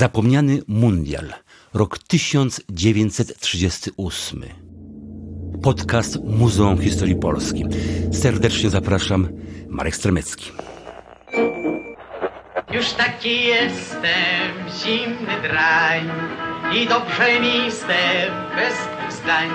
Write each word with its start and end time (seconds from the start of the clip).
Zapomniany 0.00 0.62
mundial. 0.68 1.32
Rok 1.74 1.98
1938. 1.98 4.44
Podcast 5.62 6.18
Muzeum 6.24 6.80
Historii 6.80 7.16
Polski. 7.16 7.64
Serdecznie 8.12 8.70
zapraszam, 8.70 9.28
Marek 9.68 9.96
Stremecki. 9.96 10.52
Już 12.72 12.92
taki 12.92 13.44
jestem, 13.44 14.52
zimny 14.82 15.42
drań 15.42 16.10
i 16.74 16.86
dobrze 16.86 17.40
mi 17.40 17.70
z 17.70 17.84
bez 18.56 18.74
zdań. 19.16 19.48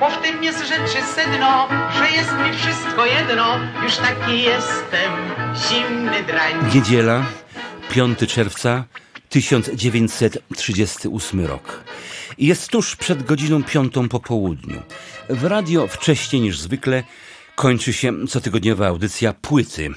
Bo 0.00 0.10
w 0.10 0.22
tym 0.22 0.44
jest 0.44 0.68
rzeczy 0.68 1.02
sedno, 1.14 1.68
że 1.98 2.10
jest 2.10 2.32
mi 2.32 2.52
wszystko 2.58 3.06
jedno. 3.06 3.58
Już 3.82 3.96
taki 3.96 4.42
jestem, 4.42 5.12
zimny 5.54 6.22
drań. 6.22 6.74
Niedziela, 6.74 7.22
5 7.90 8.18
czerwca 8.18 8.84
1938 9.34 11.46
rok. 11.46 11.84
Jest 12.38 12.68
tuż 12.68 12.96
przed 12.96 13.22
godziną 13.22 13.64
piątą 13.64 14.08
po 14.08 14.20
południu. 14.20 14.82
W 15.28 15.44
radio 15.44 15.86
wcześniej 15.86 16.42
niż 16.42 16.58
zwykle 16.58 17.04
kończy 17.56 17.92
się 17.92 18.26
cotygodniowa 18.26 18.86
audycja 18.86 19.32
płyty. 19.32 19.90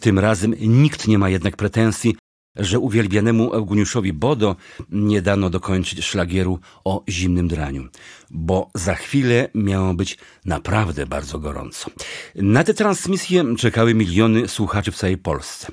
Tym 0.00 0.18
razem 0.18 0.54
nikt 0.60 1.08
nie 1.08 1.18
ma 1.18 1.28
jednak 1.28 1.56
pretensji, 1.56 2.16
że 2.56 2.78
uwielbianemu 2.78 3.52
Eugeniuszowi 3.52 4.12
Bodo 4.12 4.56
nie 4.90 5.22
dano 5.22 5.50
dokończyć 5.50 6.04
szlagieru 6.04 6.58
o 6.84 7.04
zimnym 7.08 7.48
draniu, 7.48 7.88
bo 8.30 8.70
za 8.74 8.94
chwilę 8.94 9.48
miało 9.54 9.94
być 9.94 10.18
naprawdę 10.44 11.06
bardzo 11.06 11.38
gorąco. 11.38 11.90
Na 12.34 12.64
tę 12.64 12.74
transmisję 12.74 13.44
czekały 13.58 13.94
miliony 13.94 14.48
słuchaczy 14.48 14.92
w 14.92 14.96
całej 14.96 15.18
Polsce. 15.18 15.72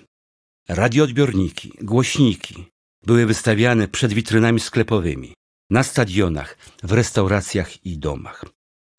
Radioodbiorniki, 0.70 1.74
głośniki 1.82 2.73
były 3.06 3.26
wystawiane 3.26 3.88
przed 3.88 4.14
witrynami 4.14 4.60
sklepowymi, 4.60 5.34
na 5.70 5.84
stadionach, 5.84 6.58
w 6.84 6.92
restauracjach 6.92 7.86
i 7.86 8.00
domach. 8.00 8.46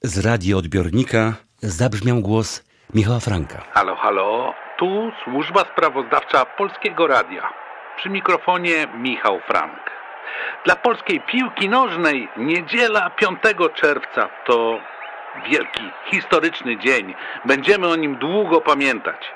Z 0.03 0.27
radioodbiornika 0.27 1.33
zabrzmiał 1.59 2.21
głos 2.21 2.65
Michała 2.95 3.21
Franka. 3.21 3.65
Halo, 3.73 3.97
halo, 3.97 4.55
tu 4.79 5.11
służba 5.25 5.65
sprawozdawcza 5.73 6.45
Polskiego 6.45 7.07
Radia. 7.07 7.53
Przy 7.97 8.11
mikrofonie 8.11 8.87
Michał 8.99 9.41
Frank. 9.47 9.91
Dla 10.65 10.77
polskiej 10.77 11.21
piłki 11.21 11.69
nożnej 11.69 12.29
niedziela 12.37 13.11
5 13.11 13.39
czerwca 13.75 14.29
to 14.47 14.79
wielki, 15.51 15.91
historyczny 16.11 16.79
dzień. 16.79 17.15
Będziemy 17.45 17.89
o 17.89 17.97
nim 17.97 18.17
długo 18.17 18.61
pamiętać. 18.61 19.27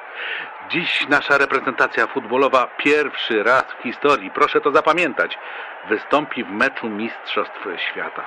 Dziś 0.71 1.09
nasza 1.09 1.39
reprezentacja 1.39 2.07
futbolowa 2.07 2.67
pierwszy 2.77 3.43
raz 3.43 3.65
w 3.79 3.83
historii, 3.83 4.31
proszę 4.31 4.61
to 4.61 4.73
zapamiętać, 4.73 5.39
wystąpi 5.89 6.45
w 6.45 6.51
meczu 6.51 6.89
Mistrzostw 6.89 7.67
Świata. 7.77 8.27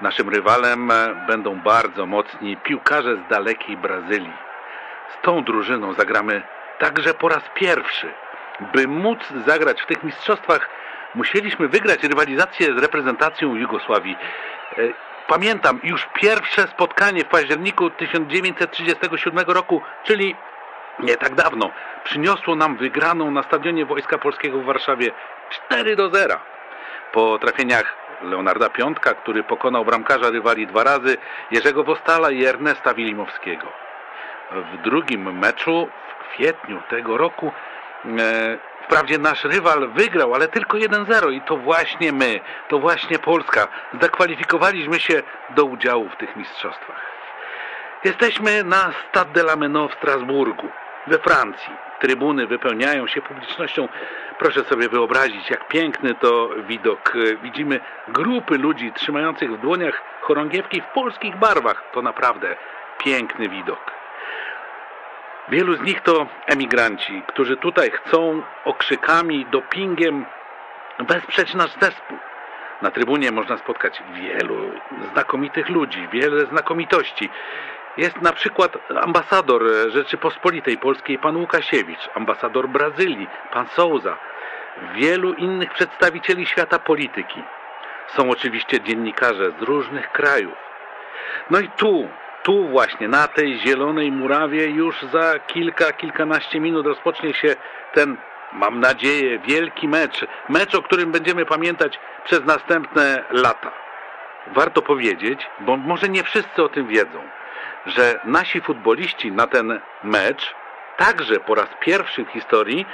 Naszym 0.00 0.28
rywalem 0.28 0.92
będą 1.26 1.60
bardzo 1.60 2.06
mocni 2.06 2.56
piłkarze 2.56 3.16
z 3.16 3.30
dalekiej 3.30 3.76
Brazylii. 3.76 4.32
Z 5.08 5.22
tą 5.22 5.44
drużyną 5.44 5.94
zagramy 5.94 6.42
także 6.78 7.14
po 7.14 7.28
raz 7.28 7.42
pierwszy. 7.54 8.12
By 8.74 8.88
móc 8.88 9.18
zagrać 9.46 9.82
w 9.82 9.86
tych 9.86 10.02
mistrzostwach, 10.02 10.68
musieliśmy 11.14 11.68
wygrać 11.68 12.02
rywalizację 12.02 12.74
z 12.74 12.78
reprezentacją 12.78 13.54
Jugosławii. 13.54 14.16
E, 14.78 14.82
pamiętam 15.26 15.80
już 15.82 16.08
pierwsze 16.14 16.62
spotkanie 16.62 17.24
w 17.24 17.28
październiku 17.28 17.90
1937 17.90 19.44
roku, 19.46 19.82
czyli 20.04 20.36
nie 21.00 21.16
tak 21.16 21.34
dawno, 21.34 21.70
przyniosło 22.04 22.54
nam 22.54 22.76
wygraną 22.76 23.30
na 23.30 23.42
stadionie 23.42 23.86
Wojska 23.86 24.18
Polskiego 24.18 24.58
w 24.58 24.64
Warszawie 24.64 25.10
4 25.50 25.96
do 25.96 26.10
0. 26.10 26.34
Po 27.12 27.38
trafieniach 27.38 27.96
Leonarda 28.22 28.70
Piątka, 28.70 29.14
który 29.14 29.44
pokonał 29.44 29.84
bramkarza 29.84 30.30
rywali 30.30 30.66
dwa 30.66 30.84
razy, 30.84 31.16
Jerzego 31.50 31.84
Wostala 31.84 32.30
i 32.30 32.44
Ernesta 32.44 32.94
Wilimowskiego. 32.94 33.66
W 34.50 34.82
drugim 34.82 35.38
meczu 35.38 35.88
w 36.08 36.34
kwietniu 36.34 36.82
tego 36.88 37.16
roku 37.16 37.52
e, 38.18 38.58
Wprawdzie 38.88 39.18
nasz 39.18 39.44
rywal 39.44 39.88
wygrał, 39.88 40.34
ale 40.34 40.48
tylko 40.48 40.76
1-0 40.76 41.32
i 41.32 41.40
to 41.40 41.56
właśnie 41.56 42.12
my, 42.12 42.40
to 42.68 42.78
właśnie 42.78 43.18
Polska 43.18 43.68
zakwalifikowaliśmy 44.00 45.00
się 45.00 45.22
do 45.50 45.64
udziału 45.64 46.08
w 46.08 46.16
tych 46.16 46.36
mistrzostwach. 46.36 47.00
Jesteśmy 48.04 48.64
na 48.64 48.92
Stade 49.08 49.32
de 49.32 49.40
la 49.40 49.56
Menot 49.56 49.92
w 49.92 49.94
Strasburgu 49.94 50.68
we 51.08 51.18
Francji. 51.18 51.72
Trybuny 52.00 52.46
wypełniają 52.46 53.06
się 53.06 53.22
publicznością. 53.22 53.88
Proszę 54.38 54.64
sobie 54.64 54.88
wyobrazić, 54.88 55.50
jak 55.50 55.68
piękny 55.68 56.14
to 56.14 56.50
widok. 56.68 57.14
Widzimy 57.42 57.80
grupy 58.08 58.58
ludzi 58.58 58.92
trzymających 58.92 59.52
w 59.52 59.60
dłoniach 59.60 60.02
chorągiewki 60.20 60.80
w 60.80 60.86
polskich 60.86 61.36
barwach. 61.36 61.82
To 61.92 62.02
naprawdę 62.02 62.56
piękny 62.98 63.48
widok. 63.48 63.92
Wielu 65.48 65.76
z 65.76 65.80
nich 65.80 66.00
to 66.00 66.26
emigranci, 66.46 67.22
którzy 67.26 67.56
tutaj 67.56 67.90
chcą 67.90 68.42
okrzykami, 68.64 69.46
dopingiem 69.50 70.26
wesprzeć 70.98 71.54
nasz 71.54 71.72
zespół. 71.80 72.18
Na 72.82 72.90
trybunie 72.90 73.32
można 73.32 73.58
spotkać 73.58 74.02
wielu 74.12 74.70
znakomitych 75.12 75.68
ludzi, 75.68 76.08
wiele 76.12 76.46
znakomitości. 76.46 77.30
Jest 77.98 78.22
na 78.22 78.32
przykład 78.32 78.78
ambasador 79.02 79.62
Rzeczypospolitej 79.88 80.78
Polskiej, 80.78 81.18
pan 81.18 81.36
Łukasiewicz, 81.36 82.08
ambasador 82.14 82.68
Brazylii, 82.68 83.26
pan 83.52 83.66
Souza, 83.66 84.16
wielu 84.94 85.34
innych 85.34 85.72
przedstawicieli 85.72 86.46
świata 86.46 86.78
polityki. 86.78 87.42
Są 88.08 88.30
oczywiście 88.30 88.80
dziennikarze 88.80 89.52
z 89.60 89.62
różnych 89.62 90.12
krajów. 90.12 90.54
No 91.50 91.60
i 91.60 91.68
tu, 91.68 92.08
tu 92.42 92.68
właśnie, 92.68 93.08
na 93.08 93.28
tej 93.28 93.58
zielonej 93.58 94.12
murawie 94.12 94.66
już 94.66 95.02
za 95.02 95.38
kilka, 95.38 95.92
kilkanaście 95.92 96.60
minut 96.60 96.86
rozpocznie 96.86 97.34
się 97.34 97.56
ten, 97.92 98.16
mam 98.52 98.80
nadzieję, 98.80 99.38
wielki 99.38 99.88
mecz. 99.88 100.26
Mecz, 100.48 100.74
o 100.74 100.82
którym 100.82 101.12
będziemy 101.12 101.46
pamiętać 101.46 102.00
przez 102.24 102.44
następne 102.44 103.24
lata. 103.30 103.72
Warto 104.46 104.82
powiedzieć, 104.82 105.46
bo 105.60 105.76
może 105.76 106.08
nie 106.08 106.22
wszyscy 106.22 106.62
o 106.62 106.68
tym 106.68 106.86
wiedzą, 106.86 107.37
że 107.88 108.20
nasi 108.24 108.60
futboliści 108.60 109.32
na 109.32 109.46
ten 109.46 109.80
mecz 110.04 110.54
także 110.96 111.40
po 111.40 111.54
raz 111.54 111.68
pierwszy 111.80 112.24
w 112.24 112.28
historii 112.28 112.86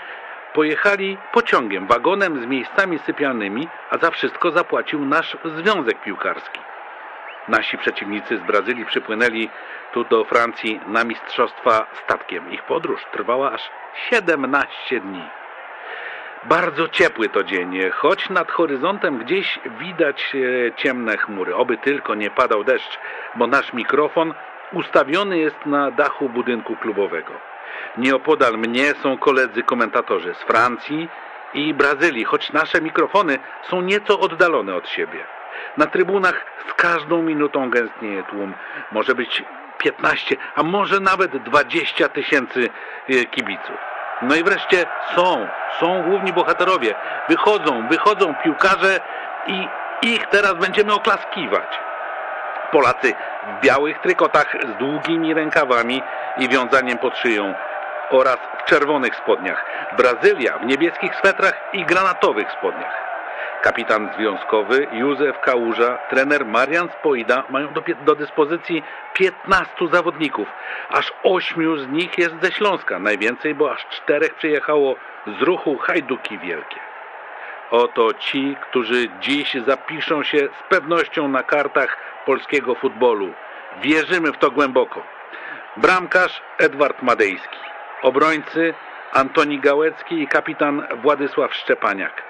pojechali 0.55 1.19
pociągiem, 1.32 1.87
wagonem 1.87 2.43
z 2.43 2.47
miejscami 2.47 2.99
sypialnymi, 2.99 3.69
a 3.91 3.99
za 3.99 4.10
wszystko 4.10 4.50
zapłacił 4.50 5.05
nasz 5.05 5.37
związek 5.44 6.00
piłkarski. 6.00 6.60
Nasi 7.49 7.78
przeciwnicy 7.78 8.38
z 8.38 8.41
Brazylii 8.41 8.87
przypłynęli 8.87 9.50
tu 9.93 10.05
do 10.05 10.25
Francji 10.25 10.81
na 10.87 11.05
mistrzostwa 11.05 11.87
statkiem. 12.05 12.53
Ich 12.53 12.62
podróż 12.62 13.00
trwała 13.12 13.53
aż 13.53 13.71
17 14.11 15.00
dni. 15.00 15.22
Bardzo 16.44 16.88
ciepły 16.88 17.28
to 17.28 17.44
dzień, 17.44 17.91
choć 17.91 18.31
nad 18.31 18.50
horyzontem 18.50 19.19
gdzieś 19.19 19.59
widać 19.78 20.32
e, 20.34 20.72
ciemne 20.72 21.16
chmury. 21.16 21.55
Oby 21.55 21.76
tylko 21.76 22.15
nie 22.15 22.31
padał 22.31 22.65
deszcz, 22.65 22.99
bo 23.34 23.47
nasz 23.47 23.72
mikrofon 23.72 24.34
ustawiony 24.72 25.38
jest 25.38 25.66
na 25.66 25.91
dachu 25.91 26.28
budynku 26.28 26.76
klubowego. 26.76 27.32
Nieopodal 27.98 28.58
mnie 28.58 28.94
są 29.02 29.19
koledzy 29.19 29.62
komentatorzy 29.62 30.34
z 30.34 30.38
Francji 30.38 31.08
i 31.54 31.75
Brazylii, 31.75 32.25
choć 32.25 32.52
nasze 32.52 32.80
mikrofony 32.80 33.38
są 33.62 33.80
nieco 33.80 34.20
oddalone 34.20 34.75
od 34.75 34.88
siebie. 34.88 35.25
Na 35.76 35.86
trybunach 35.86 36.44
z 36.70 36.75
każdą 36.75 37.22
minutą 37.22 37.70
gęstnieje 37.70 38.22
tłum. 38.22 38.54
Może 38.92 39.14
być 39.14 39.42
15, 39.78 40.36
a 40.54 40.62
może 40.62 41.00
nawet 41.00 41.36
20 41.36 42.08
tysięcy 42.08 42.69
e, 43.08 43.25
kibiców. 43.25 43.76
No 44.22 44.34
i 44.34 44.44
wreszcie 44.44 44.86
są, 45.16 45.48
są 45.81 46.02
główni 46.02 46.32
bohaterowie. 46.32 46.94
Wychodzą, 47.28 47.88
wychodzą 47.88 48.34
piłkarze 48.34 49.00
i 49.46 49.69
ich 50.02 50.26
teraz 50.26 50.55
będziemy 50.55 50.93
oklaskiwać. 50.93 51.78
Polacy 52.72 53.14
w 53.49 53.64
białych 53.64 53.99
trykotach 53.99 54.56
z 54.62 54.78
długimi 54.78 55.34
rękawami 55.34 56.02
i 56.38 56.49
wiązaniem 56.49 56.99
pod 56.99 57.19
szyją 57.19 57.55
oraz 58.11 58.38
w 58.58 58.64
czerwonych 58.64 59.16
spodniach. 59.16 59.64
Brazylia 59.96 60.58
w 60.58 60.66
niebieskich 60.66 61.14
swetrach 61.14 61.61
i 61.72 61.84
granatowych 61.84 62.52
spodniach. 62.52 63.05
Kapitan 63.62 64.11
związkowy 64.16 64.87
Józef 64.93 65.40
Kałuża, 65.40 65.99
trener 66.11 66.46
Marian 66.46 66.88
Spoida 67.00 67.44
mają 67.50 67.72
do, 67.72 67.82
do, 68.05 68.14
dyspozycji 68.14 68.82
15 69.14 69.72
zawodników. 69.93 70.49
Aż 70.88 71.12
8 71.22 71.78
z 71.78 71.88
nich 71.88 72.19
jest 72.19 72.34
ze 72.43 72.52
Śląska. 72.52 72.99
Najwięcej, 72.99 73.55
bo 73.55 73.72
aż 73.72 73.87
czterech 73.87 74.34
przyjechało 74.34 74.96
z 75.26 75.43
ruchu 75.43 75.78
Hajduki 75.78 76.38
Wielkie. 76.38 76.81
Oto 77.70 78.14
ci, 78.14 78.56
którzy 78.60 79.08
dziś 79.20 79.55
zapiszą 79.55 80.22
się 80.22 80.38
z 80.38 80.69
pewnością 80.69 81.28
na 81.28 81.43
kartach 81.43 81.96
polskiego 82.26 82.75
futbolu. 82.75 83.32
Wierzymy 83.82 84.32
w 84.32 84.38
to 84.38 84.50
głęboko. 84.50 85.03
Bramkarz 85.76 86.43
Edward 86.59 87.03
Madejski. 87.03 87.59
Obrońcy 88.03 88.75
Antoni 89.12 89.61
Gałecki 89.61 90.23
i 90.23 90.29
kapitan 90.29 90.87
Władysław 91.03 91.55
Szczepaniak. 91.55 92.23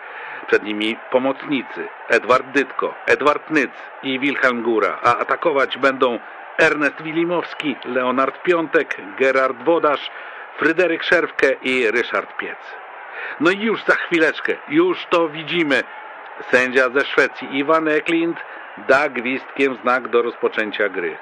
Przed 0.47 0.63
nimi 0.63 0.97
pomocnicy 1.11 1.89
Edward 2.09 2.47
Dytko, 2.47 2.95
Edward 3.07 3.51
Nyc 3.51 3.71
i 4.03 4.19
Wilhelm 4.19 4.63
Góra, 4.63 4.99
a 5.03 5.17
atakować 5.17 5.79
będą 5.79 6.19
Ernest 6.59 7.03
Wilimowski, 7.03 7.77
Leonard 7.85 8.43
Piątek, 8.43 8.97
Gerard 9.19 9.57
Wodarz, 9.63 10.11
Fryderyk 10.57 11.03
Szerwkę 11.03 11.53
i 11.63 11.91
Ryszard 11.91 12.37
Piec. 12.37 12.59
No 13.41 13.51
i 13.51 13.61
już 13.61 13.85
za 13.85 13.95
chwileczkę, 13.95 14.55
już 14.69 15.07
to 15.07 15.29
widzimy. 15.29 15.83
Sędzia 16.51 16.91
ze 16.91 17.01
Szwecji 17.01 17.57
Iwan 17.59 17.89
Eklind 17.89 18.41
da 18.89 19.09
gwizdkiem 19.09 19.79
znak 19.83 20.11
do 20.11 20.23
rozpoczęcia 20.23 20.89
gry. 20.89 21.17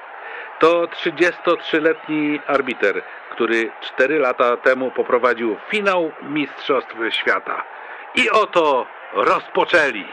To 0.59 0.85
33-letni 0.85 2.39
arbiter, 2.47 3.03
który 3.31 3.71
4 3.81 4.19
lata 4.19 4.57
temu 4.57 4.91
poprowadził 4.91 5.55
finał 5.71 6.11
Mistrzostw 6.23 6.95
Świata. 7.11 7.63
I 8.15 8.29
oto 8.29 8.85
rozpoczęli. 9.13 10.05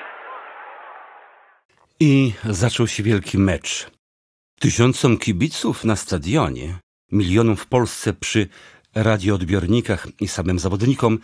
I 2.01 2.33
zaczął 2.45 2.87
się 2.87 3.03
wielki 3.03 3.39
mecz. 3.39 3.91
Tysiącom 4.61 5.19
kibiców 5.19 5.85
na 5.85 5.97
stadionie, 5.97 6.75
milionom 7.13 7.57
w 7.57 7.67
Polsce 7.67 8.13
przy 8.13 8.49
radioodbiornikach 8.95 10.07
i 10.21 10.29
samym 10.29 10.59
zawodnikom 10.59 11.19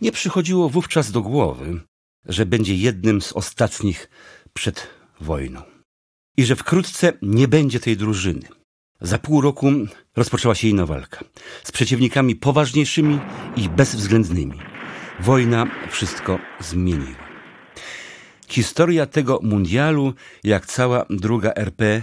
nie 0.00 0.12
przychodziło 0.12 0.68
wówczas 0.68 1.12
do 1.12 1.20
głowy, 1.20 1.80
że 2.24 2.46
będzie 2.46 2.74
jednym 2.74 3.20
z 3.20 3.32
ostatnich 3.32 4.10
przed 4.54 4.97
wojną. 5.20 5.62
I 6.36 6.44
że 6.44 6.56
wkrótce 6.56 7.12
nie 7.22 7.48
będzie 7.48 7.80
tej 7.80 7.96
drużyny. 7.96 8.48
Za 9.00 9.18
pół 9.18 9.40
roku 9.40 9.72
rozpoczęła 10.16 10.54
się 10.54 10.68
inna 10.68 10.86
walka. 10.86 11.24
Z 11.64 11.72
przeciwnikami 11.72 12.36
poważniejszymi 12.36 13.18
i 13.56 13.68
bezwzględnymi. 13.68 14.58
Wojna 15.20 15.66
wszystko 15.90 16.38
zmieniła. 16.60 17.28
Historia 18.48 19.06
tego 19.06 19.40
mundialu, 19.42 20.14
jak 20.44 20.66
cała 20.66 21.06
druga 21.10 21.52
RP, 21.56 22.02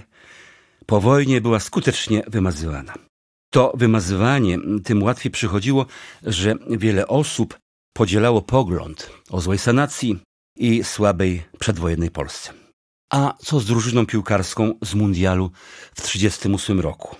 po 0.85 1.01
wojnie 1.01 1.41
była 1.41 1.59
skutecznie 1.59 2.23
wymazywana. 2.27 2.93
To 3.49 3.73
wymazywanie 3.75 4.57
tym 4.83 5.03
łatwiej 5.03 5.31
przychodziło, 5.31 5.85
że 6.23 6.55
wiele 6.69 7.07
osób 7.07 7.59
podzielało 7.93 8.41
pogląd 8.41 9.11
o 9.29 9.41
złej 9.41 9.57
sanacji 9.57 10.19
i 10.55 10.83
słabej 10.83 11.43
przedwojennej 11.59 12.11
Polsce. 12.11 12.64
A 13.09 13.33
co 13.39 13.59
z 13.59 13.65
drużyną 13.65 14.05
piłkarską 14.05 14.73
z 14.81 14.93
mundialu 14.93 15.51
w 15.95 16.01
1938 16.01 16.79
roku? 16.79 17.15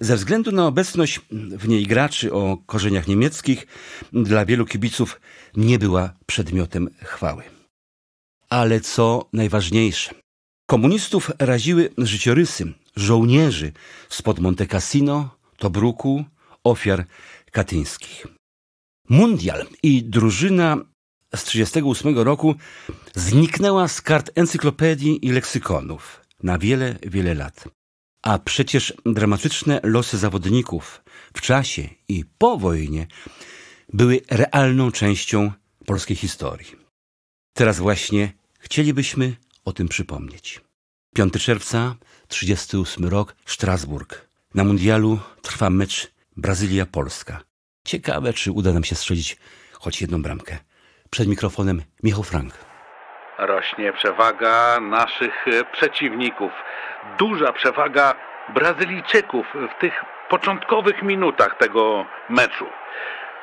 Ze 0.00 0.16
względu 0.16 0.52
na 0.52 0.66
obecność 0.66 1.20
w 1.32 1.68
niej 1.68 1.86
graczy 1.86 2.32
o 2.32 2.56
korzeniach 2.66 3.08
niemieckich, 3.08 3.66
dla 4.12 4.46
wielu 4.46 4.66
kibiców 4.66 5.20
nie 5.56 5.78
była 5.78 6.12
przedmiotem 6.26 6.88
chwały. 7.02 7.42
Ale 8.48 8.80
co 8.80 9.28
najważniejsze, 9.32 10.14
komunistów 10.66 11.30
raziły 11.38 11.90
życiorysy 11.98 12.72
żołnierzy 12.96 13.72
spod 14.08 14.38
Monte 14.38 14.66
Cassino, 14.66 15.30
Tobruku, 15.56 16.24
ofiar 16.64 17.06
katyńskich. 17.50 18.26
Mundial 19.08 19.66
i 19.82 20.02
drużyna 20.02 20.76
z 21.36 21.44
1938 21.44 22.18
roku 22.18 22.54
zniknęła 23.14 23.88
z 23.88 24.00
kart 24.00 24.30
encyklopedii 24.34 25.26
i 25.26 25.32
leksykonów 25.32 26.20
na 26.42 26.58
wiele, 26.58 26.96
wiele 27.02 27.34
lat. 27.34 27.64
A 28.22 28.38
przecież 28.38 28.94
dramatyczne 29.06 29.80
losy 29.82 30.18
zawodników 30.18 31.02
w 31.34 31.40
czasie 31.40 31.88
i 32.08 32.24
po 32.38 32.58
wojnie 32.58 33.06
były 33.92 34.20
realną 34.30 34.92
częścią 34.92 35.52
polskiej 35.86 36.16
historii. 36.16 36.76
Teraz 37.52 37.78
właśnie 37.78 38.32
chcielibyśmy 38.58 39.36
o 39.64 39.72
tym 39.72 39.88
przypomnieć. 39.88 40.60
5 41.14 41.32
czerwca, 41.32 41.96
38 42.28 43.04
rok, 43.04 43.36
Strasburg. 43.46 44.28
Na 44.54 44.64
mundialu 44.64 45.18
trwa 45.42 45.70
mecz 45.70 46.12
Brazylia-Polska. 46.36 47.40
Ciekawe, 47.84 48.32
czy 48.32 48.52
uda 48.52 48.72
nam 48.72 48.84
się 48.84 48.94
strzelić 48.94 49.36
choć 49.72 50.00
jedną 50.00 50.22
bramkę. 50.22 50.58
Przed 51.10 51.28
mikrofonem 51.28 51.82
Michał 52.02 52.22
Frank. 52.22 52.52
Rośnie 53.38 53.92
przewaga 53.92 54.80
naszych 54.80 55.44
przeciwników. 55.72 56.52
Duża 57.18 57.52
przewaga 57.52 58.14
Brazylijczyków 58.54 59.46
w 59.54 59.80
tych 59.80 60.04
początkowych 60.28 61.02
minutach 61.02 61.56
tego 61.56 62.06
meczu. 62.28 62.66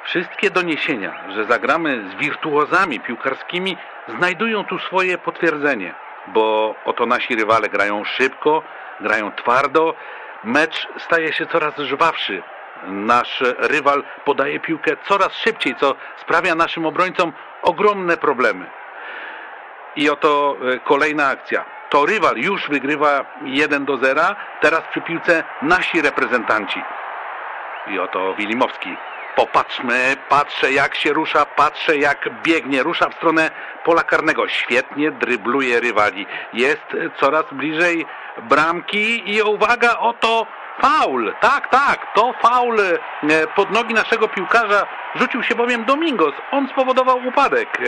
Wszystkie 0.04 0.50
doniesienia, 0.50 1.32
że 1.34 1.46
zagramy 1.46 2.10
z 2.10 2.16
wirtuozami 2.16 3.00
piłkarskimi, 3.00 3.78
znajdują 4.18 4.66
tu 4.66 4.80
swoje 4.80 5.18
potwierdzenie, 5.18 5.94
bo 6.28 6.76
oto 6.86 7.06
nasi 7.06 7.36
rywale 7.36 7.70
grają 7.70 8.04
szybko, 8.04 8.64
grają 9.02 9.32
twardo, 9.32 9.94
mecz 10.44 10.88
staje 10.98 11.34
się 11.34 11.46
coraz 11.46 11.78
żwawszy. 11.78 12.44
Nasz 12.88 13.44
rywal 13.58 14.04
podaje 14.26 14.60
piłkę 14.60 14.98
coraz 15.04 15.34
szybciej, 15.34 15.76
co 15.76 15.96
sprawia 16.22 16.56
naszym 16.56 16.86
obrońcom 16.86 17.34
ogromne 17.62 18.18
problemy. 18.18 18.66
I 19.96 20.10
oto 20.10 20.58
e, 20.62 20.80
kolejna 20.80 21.28
akcja. 21.28 21.66
To 21.90 22.06
rywal 22.06 22.38
już 22.38 22.70
wygrywa 22.70 23.26
1 23.42 23.86
do 23.86 23.98
0. 23.98 24.22
Teraz 24.62 24.82
przy 24.92 25.02
piłce 25.02 25.44
nasi 25.62 26.02
reprezentanci. 26.02 26.82
I 27.88 28.00
oto 28.00 28.36
Wilimowski. 28.36 28.98
Popatrzmy, 29.36 30.16
patrzę 30.30 30.72
jak 30.72 30.96
się 30.96 31.14
rusza, 31.14 31.46
patrzę 31.46 31.98
jak 31.98 32.30
biegnie, 32.44 32.84
rusza 32.84 33.10
w 33.10 33.14
stronę 33.14 33.52
pola 33.84 34.04
karnego. 34.04 34.48
Świetnie 34.48 35.12
drybluje 35.12 35.80
rywali. 35.80 36.26
Jest 36.54 36.98
coraz 37.20 37.46
bliżej 37.52 38.06
bramki 38.44 39.36
i 39.36 39.42
uwaga, 39.42 40.00
oto 40.00 40.48
faul. 40.82 41.34
Tak, 41.40 41.70
tak, 41.70 42.14
to 42.16 42.34
faul 42.42 42.80
e, 42.80 43.48
pod 43.56 43.72
nogi 43.72 43.94
naszego 43.94 44.28
piłkarza. 44.28 44.88
Rzucił 45.16 45.44
się 45.44 45.56
bowiem 45.56 45.86
Domingos. 45.86 46.34
On 46.52 46.68
spowodował 46.68 47.28
upadek. 47.28 47.80
E, 47.80 47.84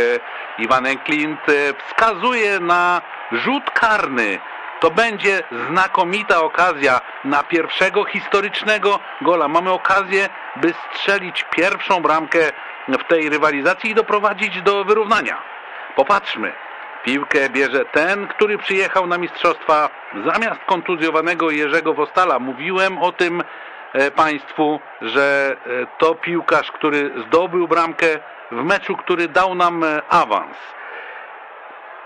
Iwan 0.62 0.86
Enklint 0.86 1.50
e, 1.50 1.53
wskazuje 1.86 2.59
na 2.59 3.01
rzut 3.31 3.71
karny. 3.71 4.39
To 4.80 4.91
będzie 4.91 5.44
znakomita 5.69 6.41
okazja 6.41 7.01
na 7.24 7.44
pierwszego 7.44 8.06
historycznego 8.06 9.00
gola. 9.21 9.47
Mamy 9.47 9.71
okazję, 9.71 10.30
by 10.56 10.74
strzelić 10.74 11.45
pierwszą 11.51 12.01
bramkę 12.01 12.39
w 12.88 13.03
tej 13.03 13.30
rywalizacji 13.30 13.91
i 13.91 13.95
doprowadzić 13.95 14.62
do 14.62 14.83
wyrównania. 14.83 15.38
Popatrzmy. 15.95 16.69
Piłkę 17.04 17.50
bierze 17.50 17.86
ten, 17.86 18.28
który 18.28 18.58
przyjechał 18.58 19.08
na 19.08 19.18
mistrzostwa 19.18 19.89
zamiast 20.25 20.60
kontuzjowanego 20.65 21.51
Jerzego 21.51 21.94
Wostala. 21.94 22.39
Mówiłem 22.39 22.98
o 22.98 23.12
tym 23.12 23.44
e, 23.94 24.12
Państwu, 24.12 24.79
że 25.01 25.56
e, 25.65 25.88
to 25.98 26.15
piłkarz, 26.15 26.72
który 26.72 27.12
zdobył 27.27 27.68
bramkę 27.68 28.08
w 28.51 28.63
meczu, 28.63 28.98
który 28.98 29.27
dał 29.27 29.56
nam 29.56 29.84
e, 29.84 30.01
awans. 30.10 30.58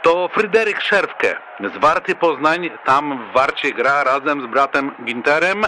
To 0.02 0.28
Fryderyk 0.28 0.82
Szerwkę 0.82 1.36
z 1.60 1.78
Warty 1.78 2.16
Poznań, 2.16 2.70
tam 2.84 3.20
w 3.30 3.34
Warcie 3.34 3.72
gra 3.72 4.04
razem 4.04 4.42
z 4.42 4.46
bratem 4.46 4.92
Ginterem, 5.04 5.66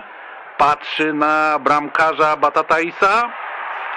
patrzy 0.58 1.13
na 1.13 1.60
bramkarza 1.60 2.38
Batataisa, 2.38 3.29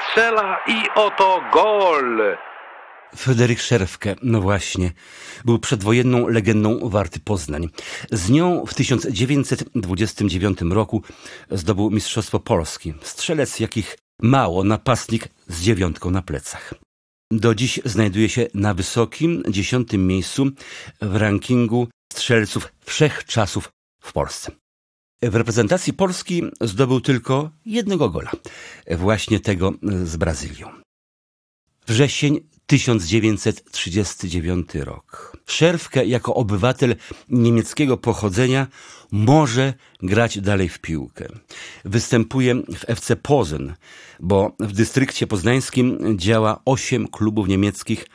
strzela 0.01 0.61
i 0.67 0.83
oto 0.95 1.43
gol! 1.53 2.37
Fryderyk 3.17 3.61
Szerwkę, 3.61 4.15
no 4.23 4.41
właśnie, 4.41 4.93
był 5.45 5.59
przedwojenną 5.59 6.29
legendą 6.29 6.89
Warty 6.89 7.21
Poznań. 7.21 7.69
Z 8.13 8.31
nią 8.31 8.67
w 8.67 8.75
1929 8.75 10.61
roku 10.61 11.03
zdobył 11.51 11.91
Mistrzostwo 11.91 12.41
Polski. 12.41 12.95
Strzelec 13.03 13.61
jakich 13.61 13.99
mało, 14.23 14.65
napastnik 14.65 15.29
z 15.49 15.63
dziewiątką 15.63 16.11
na 16.11 16.23
plecach. 16.23 16.75
Do 17.31 17.55
dziś 17.55 17.81
znajduje 17.85 18.29
się 18.29 18.47
na 18.55 18.75
wysokim, 18.75 19.43
dziesiątym 19.49 20.07
miejscu 20.07 20.47
w 21.03 21.17
rankingu 21.17 21.89
strzelców 22.13 22.73
wszechczasów 22.85 23.69
w 24.03 24.13
Polsce. 24.13 24.53
W 25.23 25.35
reprezentacji 25.35 25.93
Polski 25.93 26.43
zdobył 26.61 27.01
tylko 27.01 27.51
jednego 27.67 28.11
gola, 28.11 28.31
właśnie 28.91 29.41
tego 29.41 29.73
z 30.05 30.17
Brazylią. 30.17 30.71
Wrzesień 31.87 32.49
1939 32.69 34.75
rok. 34.75 35.37
Szerwkę 35.47 36.07
jako 36.07 36.35
obywatel 36.35 36.97
niemieckiego 37.29 37.97
pochodzenia 37.97 38.67
może 39.13 39.75
grać 40.03 40.41
dalej 40.41 40.69
w 40.69 40.79
piłkę. 40.79 41.29
Występuje 41.85 42.55
w 42.55 42.85
FC 42.89 43.17
Pozen, 43.17 43.75
bo 44.21 44.53
w 44.61 44.73
dystrykcie 44.73 45.27
poznańskim 45.27 46.19
działa 46.19 46.61
osiem 46.65 47.09
klubów 47.09 47.49
niemieckich. 47.49 48.07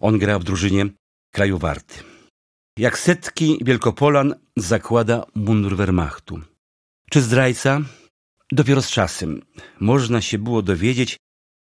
On 0.00 0.18
gra 0.18 0.38
w 0.38 0.44
drużynie 0.44 0.86
kraju 1.34 1.58
Warty. 1.58 1.94
Jak 2.78 2.98
setki 2.98 3.58
Wielkopolan 3.64 4.34
zakłada 4.56 5.26
mundur 5.34 5.76
Wehrmachtu. 5.76 6.40
Czy 7.10 7.22
zdrajca? 7.22 7.80
Dopiero 8.52 8.82
z 8.82 8.90
czasem 8.90 9.42
można 9.80 10.20
się 10.20 10.38
było 10.38 10.62
dowiedzieć, 10.62 11.16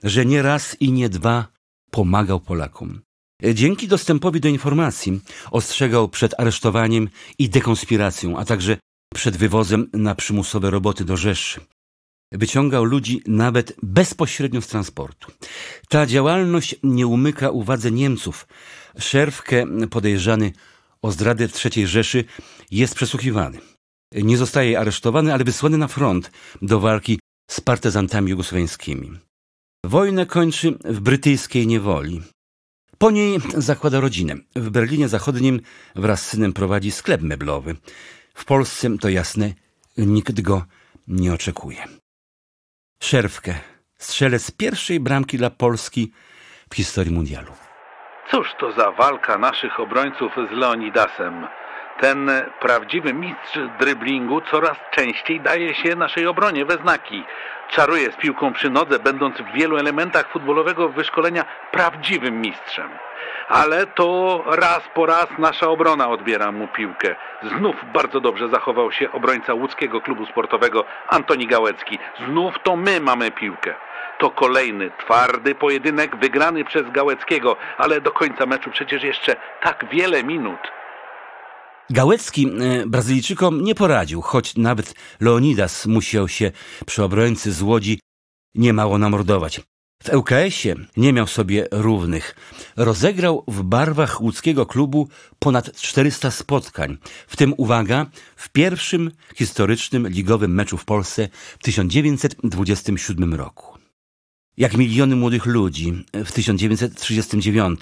że 0.04 0.26
nie 0.26 0.42
raz 0.42 0.78
i 0.80 0.92
nie 0.92 1.10
dwa 1.10 1.53
pomagał 1.94 2.40
Polakom. 2.40 3.02
Dzięki 3.54 3.88
dostępowi 3.88 4.40
do 4.40 4.50
informacji 4.50 5.22
ostrzegał 5.52 6.10
przed 6.10 6.40
aresztowaniem 6.40 7.10
i 7.40 7.50
dekonspiracją, 7.50 8.38
a 8.38 8.46
także 8.46 8.78
przed 9.14 9.38
wywozem 9.38 9.90
na 9.94 10.16
przymusowe 10.16 10.70
roboty 10.70 11.06
do 11.06 11.18
Rzeszy. 11.18 11.60
Wyciągał 12.32 12.84
ludzi 12.84 13.22
nawet 13.28 13.76
bezpośrednio 13.84 14.62
z 14.62 14.68
transportu. 14.68 15.32
Ta 15.90 16.06
działalność 16.06 16.76
nie 16.84 17.08
umyka 17.08 17.50
uwadze 17.50 17.92
Niemców. 17.92 18.48
Szerwkę 19.00 19.66
podejrzany 19.90 20.52
o 21.02 21.12
zdradę 21.12 21.48
III 21.66 21.88
Rzeszy 21.88 22.26
jest 22.72 22.96
przesłuchiwany. 22.96 23.60
Nie 24.14 24.38
zostaje 24.38 24.80
aresztowany, 24.80 25.34
ale 25.34 25.44
wysłany 25.44 25.78
na 25.78 25.88
front 25.88 26.32
do 26.62 26.80
walki 26.80 27.20
z 27.52 27.62
partyzantami 27.62 28.30
jugosłowiańskimi. 28.32 29.12
Wojnę 29.86 30.26
kończy 30.26 30.78
w 30.86 31.00
brytyjskiej 31.00 31.68
niewoli. 31.68 32.22
Po 32.98 33.12
niej 33.12 33.40
zakłada 33.56 34.00
rodzinę. 34.00 34.36
W 34.56 34.70
Berlinie 34.70 35.08
Zachodnim 35.08 35.60
wraz 35.96 36.22
z 36.22 36.30
synem 36.30 36.54
prowadzi 36.54 36.92
sklep 36.92 37.22
meblowy. 37.22 37.76
W 38.34 38.46
Polsce, 38.46 38.98
to 38.98 39.10
jasne, 39.10 39.54
nikt 39.98 40.42
go 40.42 40.66
nie 41.08 41.34
oczekuje. 41.34 41.84
Szerwkę, 43.02 43.56
strzelec 43.98 44.52
pierwszej 44.52 45.00
bramki 45.00 45.38
dla 45.38 45.50
Polski 45.50 46.12
w 46.72 46.76
historii 46.76 47.14
mundialu. 47.14 47.52
Cóż 48.32 48.48
to 48.60 48.72
za 48.72 48.92
walka 48.92 49.38
naszych 49.38 49.80
obrońców 49.80 50.32
z 50.50 50.52
Leonidasem. 50.52 51.48
Ten 52.00 52.32
prawdziwy 52.60 53.14
mistrz 53.14 53.60
dryblingu 53.80 54.42
coraz 54.52 54.78
częściej 54.96 55.42
daje 55.42 55.76
się 55.76 55.96
naszej 55.96 56.28
obronie 56.28 56.66
we 56.66 56.78
znaki. 56.78 57.24
Czaruje 57.70 58.12
z 58.12 58.16
piłką 58.16 58.54
przy 58.54 58.70
nodze, 58.70 59.00
będąc 59.00 59.38
w 59.38 59.52
wielu 59.54 59.78
elementach 59.78 60.28
futbolowego 60.28 60.90
wyszkolenia 60.90 61.46
prawdziwym 61.72 62.42
mistrzem. 62.42 62.90
Ale 63.50 63.88
to 63.88 64.44
raz 64.46 64.82
po 64.94 65.06
raz 65.06 65.28
nasza 65.38 65.68
obrona 65.68 66.10
odbiera 66.10 66.52
mu 66.52 66.68
piłkę. 66.68 67.16
Znów 67.44 67.76
bardzo 67.94 68.22
dobrze 68.22 68.50
zachował 68.50 68.92
się 68.92 69.12
obrońca 69.12 69.54
łódzkiego 69.54 70.02
klubu 70.02 70.26
sportowego 70.26 70.86
Antoni 71.10 71.48
Gałecki. 71.48 72.00
Znów 72.28 72.56
to 72.64 72.76
my 72.76 73.00
mamy 73.00 73.32
piłkę. 73.32 73.74
To 74.18 74.30
kolejny 74.30 74.92
twardy 74.98 75.56
pojedynek 75.56 76.16
wygrany 76.16 76.66
przez 76.66 76.90
Gałeckiego, 76.92 77.56
ale 77.78 78.02
do 78.02 78.12
końca 78.12 78.46
meczu 78.46 78.70
przecież 78.72 79.04
jeszcze 79.04 79.36
tak 79.62 79.86
wiele 79.92 80.24
minut. 80.24 80.72
Gałecki 81.90 82.48
e, 82.48 82.88
Brazylijczykom 82.88 83.64
nie 83.64 83.76
poradził, 83.76 84.22
choć 84.22 84.56
nawet 84.56 84.96
Leonidas 85.20 85.86
musiał 85.86 86.28
się 86.28 86.52
przy 86.86 87.04
obrońcy 87.04 87.54
z 87.54 87.62
Łodzi 87.62 88.00
niemało 88.56 88.98
namordować. 88.98 89.62
W 90.04 90.14
ŁKS-ie 90.14 90.76
nie 90.98 91.14
miał 91.14 91.28
sobie 91.28 91.68
równych. 91.72 92.36
Rozegrał 92.76 93.44
w 93.48 93.64
barwach 93.64 94.22
łódzkiego 94.22 94.66
klubu 94.66 95.08
ponad 95.40 95.76
400 95.76 96.32
spotkań, 96.32 96.98
w 97.28 97.36
tym 97.36 97.54
uwaga, 97.58 98.06
w 98.36 98.50
pierwszym 98.50 99.12
historycznym 99.36 100.08
ligowym 100.08 100.54
meczu 100.54 100.78
w 100.78 100.86
Polsce 100.86 101.30
w 101.60 101.64
1927 101.64 103.34
roku. 103.34 103.78
Jak 104.58 104.78
miliony 104.78 105.16
młodych 105.16 105.46
ludzi 105.46 106.06
w 106.14 106.32
1939 106.32 107.80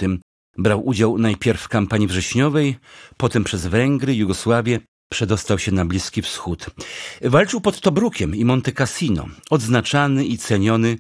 brał 0.58 0.88
udział 0.88 1.18
najpierw 1.18 1.62
w 1.62 1.68
kampanii 1.68 2.08
wrześniowej, 2.08 2.78
potem 3.18 3.44
przez 3.44 3.68
Węgry, 3.68 4.16
Jugosławię, 4.16 4.80
przedostał 5.12 5.60
się 5.60 5.72
na 5.72 5.86
Bliski 5.86 6.22
Wschód. 6.22 6.66
Walczył 7.22 7.62
pod 7.62 7.82
Tobrukiem 7.82 8.36
i 8.36 8.46
Monte 8.46 8.72
Cassino, 8.72 9.26
odznaczany 9.50 10.26
i 10.26 10.38
ceniony, 10.38 10.98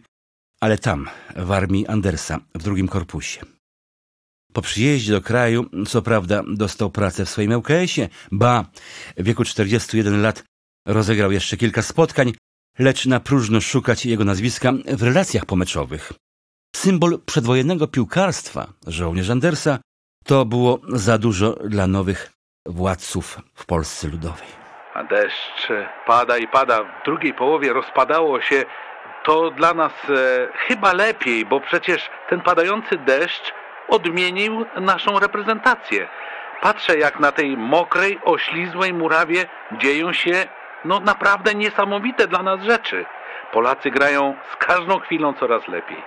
ale 0.61 0.77
tam, 0.77 1.09
w 1.35 1.51
armii 1.51 1.87
Andersa, 1.87 2.39
w 2.55 2.63
drugim 2.63 2.87
korpusie. 2.87 3.41
Po 4.53 4.61
przyjeździe 4.61 5.11
do 5.11 5.21
kraju, 5.21 5.65
co 5.87 6.01
prawda, 6.01 6.43
dostał 6.47 6.91
pracę 6.91 7.25
w 7.25 7.29
swoim 7.29 7.51
ŁKS-ie, 7.51 8.09
ba, 8.31 8.71
w 9.17 9.23
wieku 9.23 9.43
41 9.43 10.21
lat 10.21 10.43
rozegrał 10.87 11.31
jeszcze 11.31 11.57
kilka 11.57 11.81
spotkań, 11.81 12.33
lecz 12.79 13.05
na 13.05 13.19
próżno 13.19 13.61
szukać 13.61 14.05
jego 14.05 14.25
nazwiska 14.25 14.73
w 14.97 15.03
relacjach 15.03 15.45
pomeczowych. 15.45 16.13
Symbol 16.75 17.19
przedwojennego 17.25 17.87
piłkarstwa, 17.87 18.67
żołnierz 18.87 19.29
Andersa, 19.29 19.79
to 20.25 20.45
było 20.45 20.79
za 20.87 21.17
dużo 21.17 21.53
dla 21.53 21.87
nowych 21.87 22.31
władców 22.65 23.37
w 23.55 23.65
Polsce 23.65 24.07
Ludowej. 24.07 24.47
A 24.93 25.03
deszcz 25.03 25.67
pada 26.07 26.37
i 26.37 26.47
pada. 26.47 26.83
W 26.83 27.05
drugiej 27.05 27.33
połowie 27.33 27.73
rozpadało 27.73 28.41
się 28.41 28.65
to 29.23 29.51
dla 29.51 29.73
nas 29.73 29.91
e, 30.09 30.47
chyba 30.67 30.93
lepiej, 30.93 31.45
bo 31.45 31.59
przecież 31.59 32.09
ten 32.29 32.41
padający 32.41 32.97
deszcz 32.97 33.53
odmienił 33.87 34.65
naszą 34.75 35.19
reprezentację. 35.19 36.07
Patrzę, 36.61 36.97
jak 36.97 37.19
na 37.19 37.31
tej 37.31 37.57
mokrej, 37.57 38.19
oślizłej 38.23 38.93
murawie 38.93 39.45
dzieją 39.71 40.13
się 40.13 40.47
no 40.85 40.99
naprawdę 40.99 41.55
niesamowite 41.55 42.27
dla 42.27 42.43
nas 42.43 42.61
rzeczy. 42.61 43.05
Polacy 43.51 43.91
grają 43.91 44.35
z 44.53 44.55
każdą 44.55 44.99
chwilą 44.99 45.33
coraz 45.33 45.67
lepiej. 45.67 46.03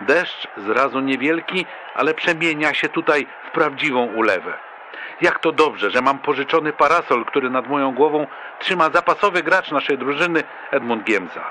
Deszcz 0.00 0.48
zrazu 0.56 1.00
niewielki, 1.00 1.66
ale 1.94 2.14
przemienia 2.14 2.74
się 2.74 2.88
tutaj 2.88 3.26
w 3.48 3.50
prawdziwą 3.50 4.06
ulewę. 4.06 4.52
Jak 5.20 5.38
to 5.38 5.52
dobrze, 5.52 5.90
że 5.90 6.00
mam 6.02 6.18
pożyczony 6.18 6.72
parasol, 6.72 7.24
który 7.24 7.50
nad 7.50 7.68
moją 7.68 7.94
głową 7.94 8.26
trzyma 8.58 8.90
zapasowy 8.90 9.42
gracz 9.42 9.70
naszej 9.70 9.98
drużyny 9.98 10.42
Edmund 10.70 11.04
Giemza. 11.04 11.50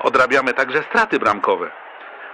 Odrabiamy 0.00 0.52
także 0.52 0.82
straty 0.82 1.18
bramkowe. 1.18 1.70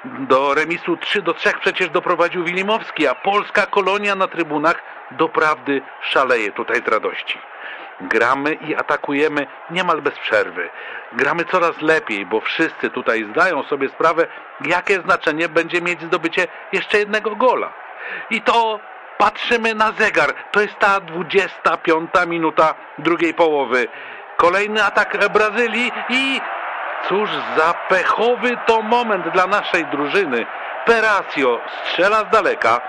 Do 0.05 0.55
remisu 0.55 0.97
3 0.97 1.23
do 1.23 1.35
3 1.35 1.53
przecież 1.61 1.91
doprowadził 1.91 2.45
Wilimowski, 2.45 3.07
a 3.07 3.15
polska 3.15 3.67
kolonia 3.67 4.15
na 4.15 4.29
trybunach 4.29 4.83
doprawdy 5.11 5.83
szaleje 6.03 6.53
tutaj 6.53 6.83
z 6.83 6.89
radości. 6.89 7.39
Gramy 8.01 8.55
i 8.55 8.77
atakujemy 8.77 9.47
niemal 9.71 10.03
bez 10.03 10.19
przerwy. 10.19 10.71
Gramy 11.13 11.45
coraz 11.45 11.81
lepiej, 11.81 12.27
bo 12.27 12.41
wszyscy 12.41 12.91
tutaj 12.91 13.25
zdają 13.25 13.63
sobie 13.63 13.89
sprawę, 13.89 14.27
jakie 14.65 15.01
znaczenie 15.01 15.49
będzie 15.49 15.83
mieć 15.83 16.03
zdobycie 16.03 16.47
jeszcze 16.73 16.99
jednego 16.99 17.37
gola. 17.37 17.73
I 18.31 18.43
to 18.43 18.81
patrzymy 19.19 19.75
na 19.75 19.93
zegar. 19.93 20.35
To 20.51 20.61
jest 20.61 20.79
ta 20.79 21.01
25 21.01 22.11
minuta 22.27 22.75
drugiej 22.99 23.35
połowy. 23.35 23.89
Kolejny 24.37 24.85
atak 24.85 25.29
Brazylii 25.33 25.93
i 26.09 26.41
cóż 27.09 27.31
za 27.57 27.75
pechowy 27.89 28.57
to 28.67 28.83
moment 28.83 29.29
dla 29.29 29.47
naszej 29.47 29.85
drużyny. 29.87 30.47
Peracio 30.87 31.61
strzela 31.85 32.17
z 32.17 32.31
daleka. 32.31 32.81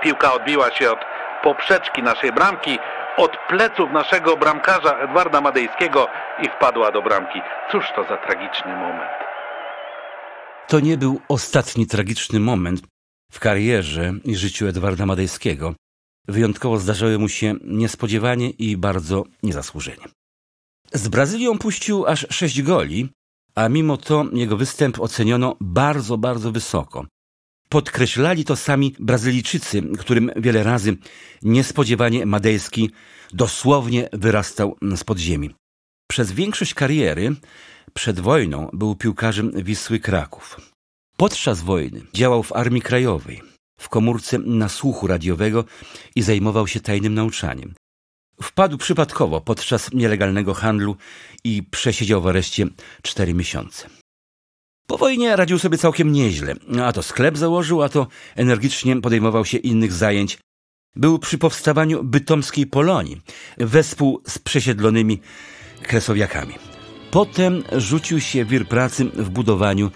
Piłka 0.00 0.32
odbiła 0.32 0.70
się 0.70 0.90
od 0.90 1.04
poprzeczki 1.42 2.02
naszej 2.02 2.32
bramki 2.32 2.78
od 3.16 3.32
pleców 3.48 3.90
naszego 3.92 4.36
bramkarza 4.36 4.98
Edwarda 4.98 5.40
Madejskiego 5.40 6.08
i 6.42 6.48
wpadła 6.48 6.92
do 6.92 7.02
bramki. 7.02 7.40
Cóż 7.72 7.84
to 7.96 8.04
za 8.04 8.16
tragiczny 8.16 8.76
moment. 8.76 9.10
To 10.68 10.80
nie 10.80 10.96
był 10.96 11.20
ostatni 11.28 11.86
tragiczny 11.86 12.40
moment 12.40 12.80
w 13.32 13.40
karierze 13.40 14.12
i 14.24 14.36
życiu 14.36 14.66
Edwarda 14.66 15.06
Madejskiego. 15.06 15.74
Wyjątkowo 16.28 16.78
zdarzały 16.78 17.18
mu 17.18 17.28
się 17.28 17.54
niespodziewanie 17.64 18.50
i 18.50 18.76
bardzo 18.76 19.24
niezasłużenie. 19.42 20.04
Z 20.92 21.08
Brazylią 21.08 21.58
puścił 21.58 22.06
aż 22.06 22.26
sześć 22.30 22.62
goli, 22.62 23.08
a 23.54 23.68
mimo 23.68 23.96
to 23.96 24.24
jego 24.32 24.56
występ 24.56 25.00
oceniono 25.00 25.56
bardzo, 25.60 26.18
bardzo 26.18 26.52
wysoko. 26.52 27.06
Podkreślali 27.72 28.44
to 28.44 28.56
sami 28.56 28.94
Brazylijczycy, 28.98 29.82
którym 29.98 30.30
wiele 30.36 30.62
razy 30.62 30.96
niespodziewanie 31.42 32.26
Madejski 32.26 32.90
dosłownie 33.32 34.08
wyrastał 34.12 34.76
z 34.96 35.04
podziemi. 35.04 35.54
Przez 36.10 36.32
większość 36.32 36.74
kariery 36.74 37.34
przed 37.94 38.20
wojną 38.20 38.68
był 38.72 38.94
piłkarzem 38.94 39.52
Wisły 39.64 40.00
Kraków. 40.00 40.60
Podczas 41.16 41.62
wojny 41.62 42.00
działał 42.14 42.42
w 42.42 42.52
Armii 42.52 42.82
Krajowej, 42.82 43.42
w 43.78 43.88
komórce 43.88 44.38
nasłuchu 44.38 45.06
radiowego 45.06 45.64
i 46.16 46.22
zajmował 46.22 46.66
się 46.66 46.80
tajnym 46.80 47.14
nauczaniem. 47.14 47.74
Wpadł 48.42 48.78
przypadkowo 48.78 49.40
podczas 49.40 49.92
nielegalnego 49.92 50.54
handlu 50.54 50.96
i 51.44 51.62
przesiedział 51.62 52.22
w 52.22 52.26
areszcie 52.26 52.66
cztery 53.02 53.34
miesiące. 53.34 54.01
Po 54.86 54.98
wojnie 54.98 55.36
radził 55.36 55.58
sobie 55.58 55.78
całkiem 55.78 56.12
nieźle. 56.12 56.54
A 56.82 56.92
to 56.92 57.02
sklep 57.02 57.36
założył, 57.36 57.82
a 57.82 57.88
to 57.88 58.06
energicznie 58.36 59.00
podejmował 59.00 59.44
się 59.44 59.58
innych 59.58 59.92
zajęć. 59.92 60.38
Był 60.96 61.18
przy 61.18 61.38
powstawaniu 61.38 62.04
bytomskiej 62.04 62.66
Polonii, 62.66 63.20
wespół 63.58 64.22
z 64.26 64.38
przesiedlonymi 64.38 65.20
kresowiakami. 65.82 66.54
Potem 67.10 67.62
rzucił 67.76 68.20
się 68.20 68.44
wir 68.44 68.68
pracy 68.68 69.04
w 69.04 69.30
budowaniu 69.30 69.90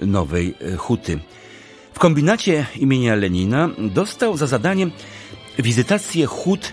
nowej 0.00 0.54
e, 0.60 0.76
huty. 0.76 1.20
W 1.94 1.98
kombinacie 1.98 2.66
imienia 2.76 3.14
Lenina 3.14 3.70
dostał 3.78 4.36
za 4.36 4.46
zadanie 4.46 4.90
wizytację 5.58 6.26
hut 6.26 6.72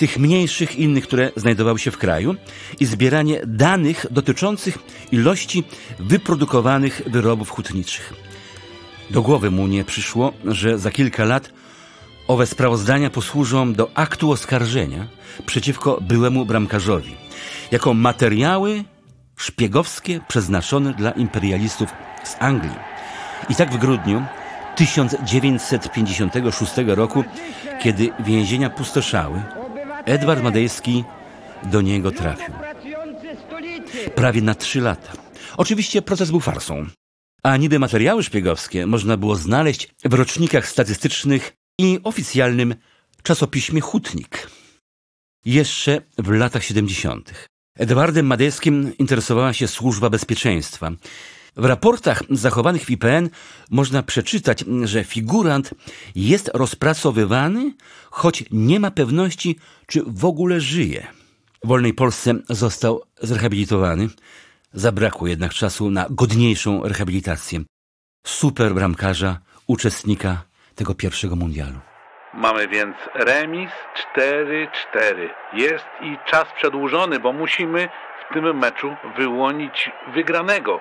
tych 0.00 0.18
mniejszych 0.18 0.76
innych, 0.76 1.04
które 1.04 1.30
znajdowały 1.36 1.78
się 1.78 1.90
w 1.90 1.98
kraju 1.98 2.34
i 2.80 2.86
zbieranie 2.86 3.40
danych 3.46 4.06
dotyczących 4.10 4.78
ilości 5.12 5.64
wyprodukowanych 5.98 7.02
wyrobów 7.06 7.50
hutniczych. 7.50 8.12
Do 9.10 9.22
głowy 9.22 9.50
mu 9.50 9.66
nie 9.66 9.84
przyszło, 9.84 10.32
że 10.44 10.78
za 10.78 10.90
kilka 10.90 11.24
lat 11.24 11.52
Owe 12.28 12.46
sprawozdania 12.46 13.10
posłużą 13.10 13.72
do 13.72 13.90
aktu 13.94 14.30
oskarżenia 14.30 15.08
przeciwko 15.46 15.98
byłemu 16.00 16.46
bramkarzowi, 16.46 17.16
jako 17.70 17.94
materiały 17.94 18.84
szpiegowskie 19.36 20.20
przeznaczone 20.28 20.94
dla 20.94 21.10
imperialistów 21.10 21.90
z 22.24 22.36
Anglii. 22.38 22.76
I 23.48 23.54
tak 23.54 23.72
w 23.72 23.78
grudniu 23.78 24.22
1956 24.76 26.72
roku, 26.86 27.24
kiedy 27.82 28.08
więzienia 28.20 28.70
pustoszały, 28.70 29.59
Edward 30.10 30.42
Madejski 30.42 31.04
do 31.62 31.80
niego 31.80 32.10
trafił. 32.10 32.54
Prawie 34.14 34.42
na 34.42 34.54
trzy 34.54 34.80
lata. 34.80 35.12
Oczywiście 35.56 36.02
proces 36.02 36.30
był 36.30 36.40
farsą. 36.40 36.86
A 37.42 37.56
niby 37.56 37.78
materiały 37.78 38.22
szpiegowskie 38.22 38.86
można 38.86 39.16
było 39.16 39.36
znaleźć 39.36 39.88
w 40.04 40.14
rocznikach 40.14 40.68
statystycznych 40.68 41.52
i 41.78 42.00
oficjalnym 42.04 42.74
czasopiśmie 43.22 43.80
Hutnik. 43.80 44.50
Jeszcze 45.44 46.00
w 46.18 46.30
latach 46.30 46.64
70. 46.64 47.48
Edwardem 47.78 48.26
Madejskim 48.26 48.92
interesowała 48.98 49.52
się 49.52 49.68
służba 49.68 50.10
bezpieczeństwa. 50.10 50.90
W 51.56 51.64
raportach 51.64 52.22
zachowanych 52.30 52.84
w 52.84 52.90
IPN 52.90 53.30
można 53.70 54.02
przeczytać, 54.02 54.64
że 54.84 55.04
figurant 55.04 55.74
jest 56.14 56.50
rozpracowywany, 56.54 57.74
choć 58.10 58.44
nie 58.50 58.80
ma 58.80 58.90
pewności, 58.90 59.58
czy 59.86 60.02
w 60.06 60.24
ogóle 60.24 60.60
żyje. 60.60 61.06
W 61.64 61.68
wolnej 61.68 61.94
Polsce 61.94 62.34
został 62.48 63.02
zrehabilitowany. 63.20 64.08
Zabrakło 64.72 65.26
jednak 65.26 65.52
czasu 65.52 65.90
na 65.90 66.06
godniejszą 66.10 66.82
rehabilitację. 66.84 67.60
Super 68.26 68.74
bramkarza, 68.74 69.38
uczestnika 69.66 70.42
tego 70.74 70.94
pierwszego 70.94 71.36
mundialu. 71.36 71.78
Mamy 72.34 72.68
więc 72.68 72.96
remis 73.14 73.70
4-4. 74.16 75.28
Jest 75.52 75.84
i 76.02 76.16
czas 76.26 76.46
przedłużony, 76.56 77.20
bo 77.20 77.32
musimy 77.32 77.88
w 78.30 78.34
tym 78.34 78.58
meczu 78.58 78.96
wyłonić 79.16 79.90
wygranego. 80.14 80.80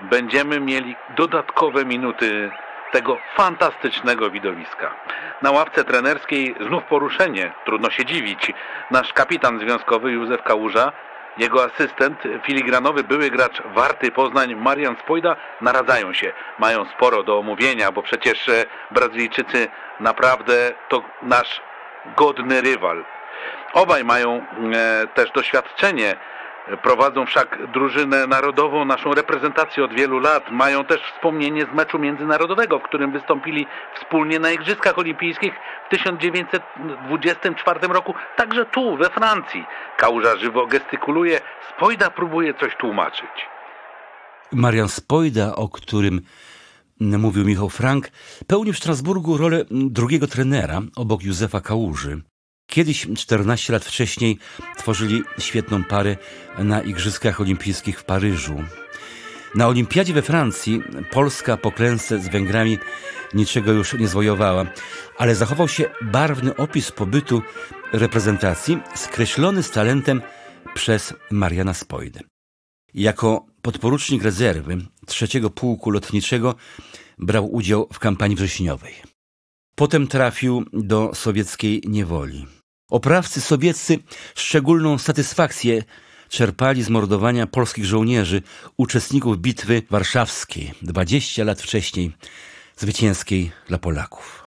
Będziemy 0.00 0.60
mieli 0.60 0.96
dodatkowe 1.16 1.84
minuty 1.84 2.50
tego 2.92 3.18
fantastycznego 3.36 4.30
widowiska. 4.30 4.94
Na 5.42 5.50
ławce 5.50 5.84
trenerskiej 5.84 6.54
znów 6.60 6.84
poruszenie, 6.84 7.52
trudno 7.64 7.90
się 7.90 8.04
dziwić. 8.04 8.52
Nasz 8.90 9.12
kapitan 9.12 9.58
związkowy 9.58 10.12
Józef 10.12 10.42
Kałuża, 10.42 10.92
jego 11.38 11.64
asystent, 11.64 12.22
filigranowy 12.42 13.04
były 13.04 13.30
gracz 13.30 13.62
Warty 13.74 14.10
Poznań 14.10 14.54
Marian 14.54 14.96
Spojda 14.96 15.36
naradzają 15.60 16.12
się. 16.12 16.32
Mają 16.58 16.84
sporo 16.84 17.22
do 17.22 17.38
omówienia, 17.38 17.92
bo 17.92 18.02
przecież 18.02 18.48
e, 18.48 18.64
Brazylijczycy 18.90 19.68
naprawdę 20.00 20.72
to 20.88 21.02
nasz 21.22 21.60
godny 22.16 22.60
rywal. 22.60 23.04
Obaj 23.72 24.04
mają 24.04 24.46
e, 24.74 25.06
też 25.06 25.30
doświadczenie 25.30 26.16
Prowadzą 26.82 27.26
wszak 27.26 27.58
drużynę 27.72 28.26
narodową, 28.26 28.84
naszą 28.84 29.14
reprezentację 29.14 29.84
od 29.84 29.94
wielu 29.94 30.18
lat. 30.18 30.50
Mają 30.50 30.84
też 30.84 31.00
wspomnienie 31.00 31.66
z 31.72 31.74
meczu 31.74 31.98
międzynarodowego, 31.98 32.78
w 32.78 32.82
którym 32.82 33.12
wystąpili 33.12 33.66
wspólnie 33.94 34.38
na 34.38 34.50
Igrzyskach 34.50 34.98
Olimpijskich 34.98 35.54
w 35.86 35.90
1924 35.90 37.80
roku, 37.88 38.14
także 38.36 38.66
tu, 38.66 38.96
we 38.96 39.10
Francji. 39.10 39.64
Kałuża 39.96 40.36
żywo 40.36 40.66
gestykuluje, 40.66 41.40
Spojda 41.76 42.10
próbuje 42.10 42.54
coś 42.54 42.76
tłumaczyć. 42.76 43.48
Marian 44.52 44.88
Spojda, 44.88 45.56
o 45.56 45.68
którym 45.68 46.20
mówił 47.00 47.44
Michał 47.44 47.68
Frank, 47.68 48.10
pełnił 48.46 48.74
w 48.74 48.78
Strasburgu 48.78 49.36
rolę 49.36 49.64
drugiego 49.70 50.26
trenera 50.26 50.80
obok 50.96 51.22
Józefa 51.22 51.60
Kałuży. 51.60 52.20
Kiedyś, 52.70 53.06
14 53.16 53.72
lat 53.72 53.84
wcześniej, 53.84 54.38
tworzyli 54.76 55.22
świetną 55.38 55.84
parę 55.84 56.16
na 56.58 56.82
Igrzyskach 56.82 57.40
Olimpijskich 57.40 58.00
w 58.00 58.04
Paryżu. 58.04 58.64
Na 59.54 59.68
Olimpiadzie 59.68 60.12
we 60.12 60.22
Francji 60.22 60.82
Polska 61.10 61.56
po 61.56 61.72
klęsce 61.72 62.18
z 62.18 62.28
Węgrami 62.28 62.78
niczego 63.34 63.72
już 63.72 63.92
nie 63.92 64.08
zwojowała, 64.08 64.66
ale 65.18 65.34
zachował 65.34 65.68
się 65.68 65.84
barwny 66.02 66.56
opis 66.56 66.92
pobytu 66.92 67.42
reprezentacji, 67.92 68.78
skreślony 68.94 69.62
z 69.62 69.70
talentem 69.70 70.22
przez 70.74 71.14
Mariana 71.30 71.74
Spojdę. 71.74 72.20
Jako 72.94 73.46
podporucznik 73.62 74.22
rezerwy 74.22 74.78
trzeciego 75.06 75.50
pułku 75.50 75.90
lotniczego 75.90 76.54
brał 77.18 77.52
udział 77.54 77.88
w 77.92 77.98
kampanii 77.98 78.36
wrześniowej. 78.36 78.94
Potem 79.76 80.06
trafił 80.06 80.64
do 80.72 81.14
sowieckiej 81.14 81.82
niewoli. 81.86 82.59
Oprawcy 82.90 83.40
sowieccy 83.40 83.98
szczególną 84.34 84.98
satysfakcję 84.98 85.82
czerpali 86.28 86.82
z 86.82 86.88
mordowania 86.88 87.46
polskich 87.46 87.84
żołnierzy, 87.84 88.42
uczestników 88.76 89.38
bitwy 89.38 89.82
warszawskiej 89.90 90.72
20 90.82 91.44
lat 91.44 91.62
wcześniej, 91.62 92.12
zwycięskiej 92.76 93.52
dla 93.68 93.78
Polaków. 93.78 94.44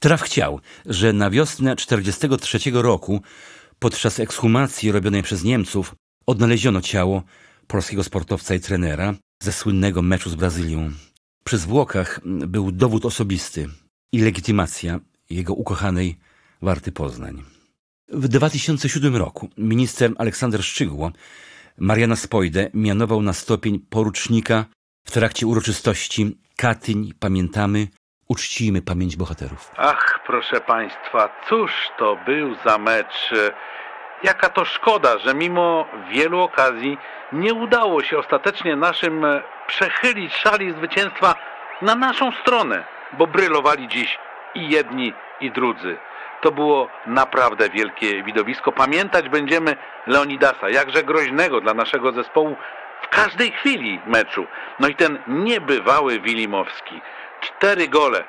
Traf 0.00 0.22
chciał, 0.22 0.60
że 0.86 1.12
na 1.12 1.30
wiosnę 1.30 1.76
1943 1.76 2.58
roku, 2.72 3.22
podczas 3.78 4.20
ekshumacji 4.20 4.92
robionej 4.92 5.22
przez 5.22 5.44
Niemców, 5.44 5.94
odnaleziono 6.26 6.80
ciało 6.80 7.22
polskiego 7.66 8.04
sportowca 8.04 8.54
i 8.54 8.60
trenera 8.60 9.14
ze 9.42 9.52
słynnego 9.52 10.02
meczu 10.02 10.30
z 10.30 10.34
Brazylią. 10.34 10.90
Przy 11.44 11.58
zwłokach 11.58 12.20
był 12.24 12.72
dowód 12.72 13.04
osobisty 13.06 13.68
i 14.12 14.20
legitymacja 14.20 15.00
jego 15.30 15.54
ukochanej 15.54 16.18
Warty 16.62 16.92
Poznań. 16.92 17.42
W 18.08 18.28
2007 18.28 19.16
roku 19.16 19.48
minister 19.58 20.10
Aleksander 20.18 20.62
Szczygło 20.62 21.10
Mariana 21.78 22.16
Spojdę 22.16 22.70
mianował 22.74 23.22
na 23.22 23.32
stopień 23.32 23.78
porucznika 23.90 24.64
w 25.04 25.10
trakcie 25.10 25.46
uroczystości 25.46 26.38
Katyń 26.56 27.12
Pamiętamy, 27.20 27.86
uczcijmy 28.28 28.82
pamięć 28.82 29.16
bohaterów. 29.16 29.70
Ach, 29.76 30.20
proszę 30.26 30.60
Państwa, 30.60 31.40
cóż 31.48 31.72
to 31.98 32.18
był 32.26 32.56
za 32.64 32.78
mecz. 32.78 33.34
Jaka 34.22 34.48
to 34.48 34.64
szkoda, 34.64 35.18
że 35.18 35.34
mimo 35.34 35.86
wielu 36.12 36.40
okazji 36.40 36.98
nie 37.32 37.54
udało 37.54 38.02
się 38.02 38.18
ostatecznie 38.18 38.76
naszym 38.76 39.26
przechylić 39.66 40.34
szali 40.34 40.72
zwycięstwa 40.72 41.34
na 41.82 41.94
naszą 41.94 42.32
stronę, 42.32 42.84
bo 43.18 43.26
brylowali 43.26 43.88
dziś 43.88 44.18
i 44.54 44.68
jedni, 44.68 45.12
i 45.40 45.50
drudzy. 45.50 45.96
To 46.40 46.52
było 46.52 46.88
naprawdę 47.06 47.70
wielkie 47.70 48.22
widowisko. 48.22 48.72
Pamiętać 48.72 49.28
będziemy 49.28 49.76
Leonidasa, 50.06 50.70
jakże 50.70 51.02
groźnego 51.02 51.60
dla 51.60 51.74
naszego 51.74 52.12
zespołu 52.12 52.56
w 53.02 53.08
każdej 53.08 53.52
chwili 53.52 54.00
meczu. 54.06 54.46
No 54.80 54.88
i 54.88 54.94
ten 54.94 55.18
niebywały 55.26 56.20
Wilimowski. 56.20 57.00
Cztery 57.40 57.88
gole. 57.88 58.24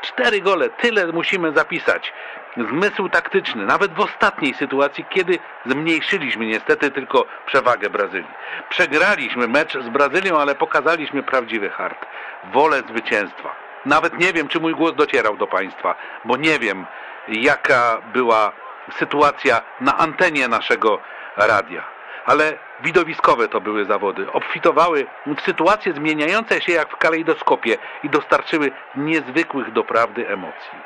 Cztery 0.00 0.40
gole, 0.40 0.70
tyle 0.70 1.06
musimy 1.06 1.52
zapisać. 1.52 2.12
Zmysł 2.56 3.08
taktyczny, 3.08 3.66
nawet 3.66 3.94
w 3.94 4.00
ostatniej 4.00 4.54
sytuacji, 4.54 5.04
kiedy 5.10 5.38
zmniejszyliśmy 5.66 6.46
niestety 6.46 6.90
tylko 6.90 7.26
przewagę 7.46 7.90
Brazylii. 7.90 8.30
Przegraliśmy 8.68 9.48
mecz 9.48 9.78
z 9.78 9.88
Brazylią, 9.88 10.38
ale 10.38 10.54
pokazaliśmy 10.54 11.22
prawdziwy 11.22 11.70
hart. 11.70 12.06
Wolę 12.52 12.82
zwycięstwa. 12.88 13.56
Nawet 13.84 14.18
nie 14.18 14.32
wiem, 14.32 14.48
czy 14.48 14.60
mój 14.60 14.74
głos 14.74 14.94
docierał 14.94 15.36
do 15.36 15.46
Państwa, 15.46 15.94
bo 16.24 16.36
nie 16.36 16.58
wiem, 16.58 16.86
jaka 17.28 18.00
była 18.12 18.52
sytuacja 18.92 19.62
na 19.80 19.98
antenie 19.98 20.48
naszego 20.48 20.98
radia. 21.36 21.84
Ale 22.26 22.58
widowiskowe 22.82 23.48
to 23.48 23.60
były 23.60 23.84
zawody. 23.84 24.32
Obfitowały 24.32 25.06
w 25.36 25.40
sytuacje 25.40 25.92
zmieniające 25.92 26.60
się 26.60 26.72
jak 26.72 26.90
w 26.90 26.96
kalejdoskopie 26.96 27.78
i 28.02 28.10
dostarczyły 28.10 28.70
niezwykłych 28.96 29.72
doprawdy 29.72 30.28
emocji. 30.28 30.78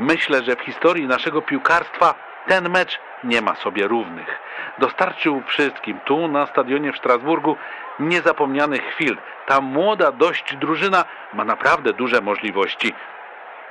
Myślę, 0.00 0.42
że 0.42 0.56
w 0.56 0.60
historii 0.60 1.06
naszego 1.06 1.42
piłkarstwa 1.42 2.14
ten 2.46 2.68
mecz 2.68 2.98
nie 3.24 3.42
ma 3.42 3.54
sobie 3.54 3.88
równych. 3.88 4.38
Dostarczył 4.78 5.42
wszystkim 5.46 6.00
tu 6.04 6.28
na 6.28 6.46
stadionie 6.46 6.92
w 6.92 6.98
Strasburgu 6.98 7.56
niezapomnianych 7.98 8.82
chwil. 8.82 9.16
Ta 9.46 9.60
młoda 9.60 10.12
dość 10.12 10.56
drużyna 10.56 11.04
ma 11.34 11.44
naprawdę 11.44 11.92
duże 11.92 12.20
możliwości. 12.20 12.94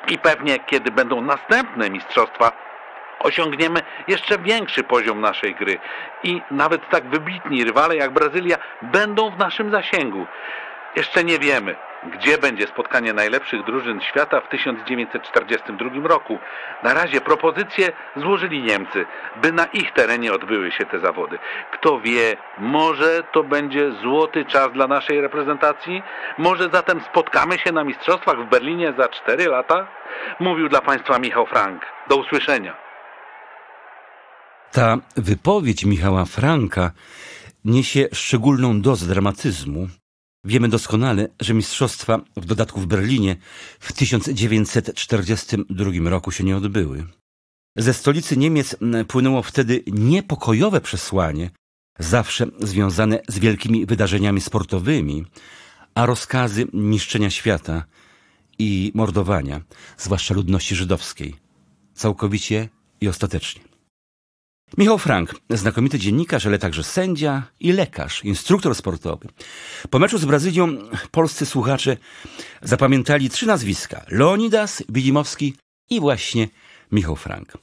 I 0.08 0.18
pewnie, 0.18 0.60
kiedy 0.60 0.92
będą 0.92 1.22
następne 1.22 1.90
mistrzostwa, 1.90 2.52
osiągniemy 3.20 3.82
jeszcze 4.08 4.38
większy 4.38 4.84
poziom 4.84 5.22
naszej 5.22 5.56
gry. 5.56 5.80
I 6.24 6.42
nawet 6.52 6.90
tak 6.90 7.10
wybitni 7.10 7.64
rywale 7.64 7.96
jak 7.96 8.12
Brazylia 8.12 8.58
będą 8.82 9.30
w 9.30 9.38
naszym 9.38 9.72
zasięgu. 9.72 10.26
Jeszcze 10.96 11.24
nie 11.24 11.40
wiemy, 11.40 11.76
gdzie 12.14 12.38
będzie 12.38 12.68
spotkanie 12.68 13.14
najlepszych 13.14 13.66
drużyn 13.66 14.02
świata 14.02 14.42
w 14.42 14.50
1942 14.50 16.08
roku. 16.08 16.40
Na 16.84 16.94
razie 16.94 17.22
propozycje 17.22 17.92
złożyli 18.16 18.64
Niemcy, 18.64 19.06
by 19.42 19.52
na 19.52 19.66
ich 19.66 19.92
terenie 19.92 20.34
odbyły 20.34 20.72
się 20.72 20.86
te 20.86 21.00
zawody. 21.00 21.38
Kto 21.74 22.00
wie, 22.00 22.38
może 22.58 23.24
to 23.32 23.44
będzie 23.44 23.92
złoty 23.92 24.46
czas 24.46 24.72
dla 24.74 24.88
naszej 24.88 25.22
reprezentacji? 25.22 26.04
Może 26.38 26.70
zatem 26.74 27.02
spotkamy 27.02 27.58
się 27.58 27.72
na 27.72 27.84
mistrzostwach 27.84 28.46
w 28.46 28.50
Berlinie 28.50 28.94
za 28.98 29.08
4 29.08 29.48
lata? 29.48 29.88
Mówił 30.40 30.70
dla 30.70 30.82
Państwa 30.82 31.20
Michał 31.20 31.46
Frank. 31.46 31.82
Do 32.10 32.16
usłyszenia. 32.16 32.76
Ta 34.72 34.98
wypowiedź 35.18 35.86
Michała 35.86 36.26
Franka 36.26 36.92
niesie 37.66 38.08
szczególną 38.14 38.82
dozę 38.82 39.14
dramatyzmu. 39.14 39.88
Wiemy 40.46 40.70
doskonale, 40.70 41.28
że 41.42 41.54
mistrzostwa, 41.54 42.22
w 42.38 42.46
dodatku 42.46 42.82
w 42.82 42.88
Berlinie, 42.88 43.36
w 43.80 43.94
1942 43.94 46.10
roku 46.10 46.32
się 46.32 46.44
nie 46.44 46.58
odbyły. 46.58 47.08
Ze 47.76 47.94
stolicy 47.94 48.38
Niemiec 48.38 48.76
płynęło 49.08 49.42
wtedy 49.42 49.84
niepokojowe 49.88 50.82
przesłanie, 50.82 51.50
zawsze 52.00 52.46
związane 52.60 53.20
z 53.28 53.40
wielkimi 53.40 53.86
wydarzeniami 53.86 54.42
sportowymi, 54.42 55.26
a 55.96 56.06
rozkazy 56.06 56.68
niszczenia 56.74 57.30
świata 57.30 57.86
i 58.60 58.92
mordowania, 58.96 59.62
zwłaszcza 59.98 60.34
ludności 60.34 60.76
żydowskiej, 60.76 61.36
całkowicie 61.94 62.70
i 63.02 63.08
ostatecznie. 63.08 63.65
Michał 64.78 64.98
Frank, 64.98 65.36
znakomity 65.50 66.00
dziennikarz, 66.00 66.46
ale 66.46 66.60
także 66.60 66.84
sędzia 66.84 67.44
i 67.60 67.72
lekarz, 67.72 68.24
instruktor 68.24 68.76
sportowy. 68.76 69.28
Po 69.90 70.00
meczu 70.00 70.18
z 70.18 70.26
Brazylią 70.26 70.78
polscy 71.12 71.46
słuchacze 71.46 71.98
zapamiętali 72.62 73.30
trzy 73.30 73.46
nazwiska: 73.46 74.06
Leonidas, 74.10 74.84
Widimowski 74.90 75.56
i 75.90 76.00
właśnie 76.00 76.48
Michał 76.92 77.16
Frank. 77.16 77.58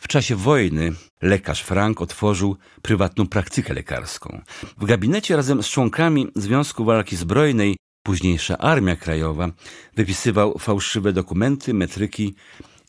W 0.00 0.08
czasie 0.08 0.36
wojny 0.36 0.92
lekarz 1.22 1.62
Frank 1.62 2.00
otworzył 2.00 2.56
prywatną 2.82 3.26
praktykę 3.26 3.74
lekarską. 3.74 4.42
W 4.78 4.84
gabinecie 4.84 5.36
razem 5.36 5.62
z 5.62 5.68
członkami 5.68 6.28
Związku 6.36 6.84
Walki 6.84 7.16
Zbrojnej, 7.16 7.76
późniejsza 8.02 8.58
Armia 8.58 8.96
Krajowa, 8.96 9.48
wypisywał 9.96 10.58
fałszywe 10.58 11.12
dokumenty, 11.12 11.74
metryki 11.74 12.34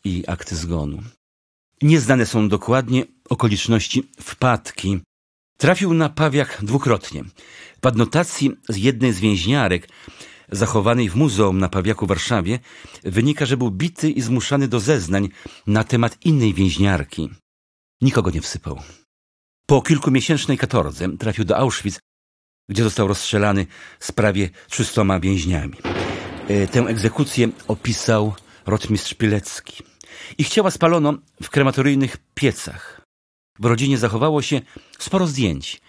i 0.04 0.24
akty 0.28 0.56
zgonu. 0.56 1.04
Nieznane 1.82 2.26
są 2.26 2.50
dokładnie 2.50 3.06
okoliczności 3.30 4.10
wpadki. 4.22 5.00
Trafił 5.58 5.94
na 5.94 6.10
pawiak 6.10 6.58
dwukrotnie. 6.62 7.24
W 7.84 7.88
adnotacji 7.88 8.52
z 8.70 8.76
jednej 8.76 9.14
z 9.14 9.20
więźniarek, 9.20 9.90
zachowanej 10.52 11.10
w 11.10 11.16
muzeum 11.16 11.60
na 11.60 11.70
Pawiaku 11.70 12.06
w 12.06 12.10
Warszawie, 12.10 12.60
wynika, 13.04 13.46
że 13.46 13.58
był 13.58 13.72
bity 13.72 14.10
i 14.10 14.22
zmuszany 14.22 14.68
do 14.68 14.80
zeznań 14.80 15.30
na 15.68 15.84
temat 15.84 16.18
innej 16.26 16.54
więźniarki. 16.54 17.30
Nikogo 18.02 18.32
nie 18.32 18.42
wsypał. 18.42 18.80
Po 19.66 19.82
kilkumiesięcznej 19.82 20.58
katordze 20.58 21.18
trafił 21.18 21.46
do 21.46 21.58
Auschwitz, 21.58 22.00
gdzie 22.70 22.84
został 22.84 23.08
rozstrzelany 23.08 23.68
z 24.00 24.12
prawie 24.12 24.50
trzystoma 24.70 25.20
więźniami. 25.20 25.78
E, 26.48 26.68
tę 26.68 26.80
egzekucję 26.80 27.50
opisał 27.68 28.34
rotmistrz 28.66 29.14
Pilecki. 29.14 29.84
Ich 30.38 30.50
ciała 30.50 30.72
spalono 30.72 31.14
w 31.44 31.50
krematoryjnych 31.50 32.18
piecach. 32.36 33.02
W 33.60 33.66
rodzinie 33.66 33.98
zachowało 33.98 34.42
się 34.42 34.62
sporo 35.00 35.28
zdjęć. 35.28 35.82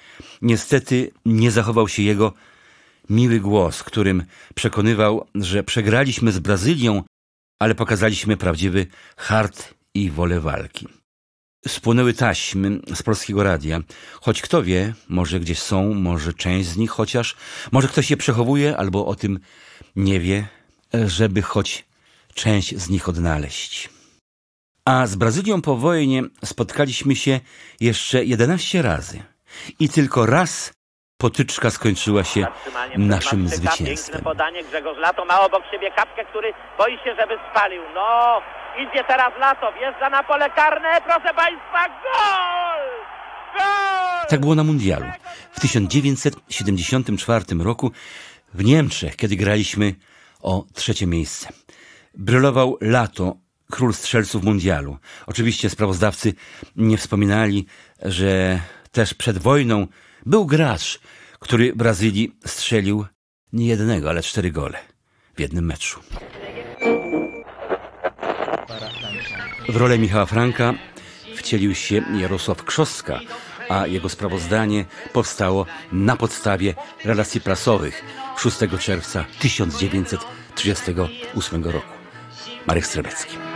Niestety 0.43 1.11
nie 1.25 1.51
zachował 1.51 1.89
się 1.89 2.03
jego 2.03 2.33
miły 3.11 3.41
głos, 3.41 3.83
którym 3.83 4.25
przekonywał, 4.55 5.27
że 5.35 5.63
przegraliśmy 5.63 6.33
z 6.33 6.39
Brazylią, 6.39 7.03
ale 7.59 7.75
pokazaliśmy 7.75 8.37
prawdziwy 8.37 8.87
hart 9.17 9.75
i 9.95 10.11
wolę 10.11 10.41
walki. 10.41 10.89
Spłonęły 11.69 12.15
taśmy 12.15 12.81
z 12.95 13.03
polskiego 13.03 13.43
radia, 13.43 13.81
choć 14.21 14.43
kto 14.43 14.63
wie, 14.63 14.95
może 15.09 15.41
gdzieś 15.41 15.59
są, 15.59 15.95
może 15.95 16.35
część 16.35 16.69
z 16.69 16.77
nich 16.77 16.91
chociaż, 16.91 17.37
może 17.73 17.89
ktoś 17.89 18.11
je 18.11 18.17
przechowuje 18.17 18.77
albo 18.77 19.07
o 19.07 19.15
tym 19.15 19.39
nie 19.97 20.21
wie, 20.21 20.49
żeby 21.07 21.43
choć 21.43 21.85
część 22.35 22.77
z 22.77 22.89
nich 22.89 23.09
odnaleźć. 23.09 23.91
A 24.85 25.07
z 25.07 25.17
Brazylią 25.17 25.63
po 25.63 25.77
wojnie 25.77 26.23
spotkaliśmy 26.45 27.17
się 27.17 27.41
jeszcze 27.81 28.25
11 28.25 28.83
razy. 28.83 29.23
I 29.79 29.89
tylko 29.89 30.27
raz 30.27 30.73
potyczka 31.17 31.71
skończyła 31.71 32.25
się 32.25 32.47
naszym 32.97 33.49
zwycięstwem. 33.49 34.23
podanie 34.23 34.65
Grzegorz 34.65 34.99
Lato 34.99 35.25
ma 35.25 35.41
obok 35.41 35.63
siebie 35.71 35.91
kapkę, 35.91 36.25
który 36.25 36.53
boi 36.79 36.93
się, 36.93 37.15
żeby 37.21 37.35
spalił. 37.51 37.83
No, 37.95 38.41
idzie 38.79 39.05
teraz 39.05 39.33
Lato, 39.41 39.73
wjeżdża 39.73 40.11
na 40.11 40.23
pole 40.23 40.51
karne, 40.51 41.01
proszę 41.05 41.35
Państwa, 41.35 41.89
gol! 41.89 42.83
Gol! 43.59 44.27
Tak 44.29 44.41
było 44.41 44.55
na 44.55 44.65
mundialu. 44.65 45.07
W 45.53 45.61
1974 45.61 47.45
roku 47.59 47.93
w 48.55 48.65
Niemczech, 48.65 49.17
kiedy 49.17 49.37
graliśmy 49.37 49.95
o 50.41 50.65
trzecie 50.75 51.07
miejsce. 51.07 51.49
Brylował 52.15 52.79
Lato 52.81 53.42
król 53.73 53.95
strzelców 53.95 54.45
mundialu. 54.45 54.99
Oczywiście 55.27 55.71
sprawozdawcy 55.71 56.35
nie 56.77 56.99
wspominali, 56.99 57.67
że 58.03 58.61
też 58.91 59.15
przed 59.15 59.39
wojną 59.39 59.87
był 60.27 60.47
gracz, 60.47 61.01
który 61.41 61.77
Brazylii 61.77 62.37
strzelił 62.47 63.07
nie 63.53 63.67
jednego, 63.67 64.11
ale 64.11 64.23
cztery 64.23 64.51
gole 64.51 64.79
w 65.37 65.41
jednym 65.41 65.65
meczu. 65.65 66.01
W 69.69 69.77
rolę 69.77 69.99
Michała 69.99 70.27
Franka 70.27 70.75
wcielił 71.37 71.75
się 71.75 72.03
Jarosław 72.21 72.65
Krzoska, 72.65 73.21
a 73.69 73.87
jego 73.87 74.09
sprawozdanie 74.09 74.85
powstało 75.13 75.67
na 75.93 76.17
podstawie 76.17 76.75
relacji 77.05 77.41
prasowych 77.41 78.05
6 78.39 78.57
czerwca 78.81 79.25
1938 79.41 81.65
roku. 81.65 81.93
Marek 82.67 82.87
Strebecki. 82.87 83.52